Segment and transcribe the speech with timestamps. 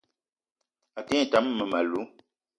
[0.97, 2.05] A te ngne tam mmem- alou